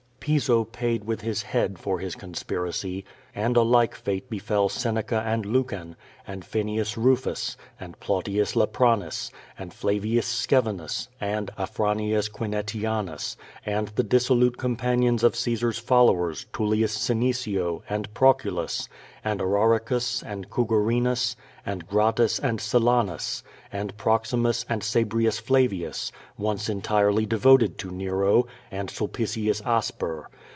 [0.23, 3.03] Piso paid with his head for his conspiracy.
[3.33, 4.21] And a like fati?
[4.29, 5.95] befell Seneca and Lucan,
[6.27, 14.57] and Fenius Rufus, and Plautius Lapranus, and Flavius Scevinus, and Afranius Quinetianus, and the dissolute
[14.57, 18.89] companions of Caesar's followers, Tullius Senecio, and Proculus,
[19.23, 27.25] and Araricus and Cugurinus, and Gratus and Silanus, and Proximus, and Sabrius Flavius, once entirely
[27.25, 30.29] devoted to Nero, and Sulpicius Asper.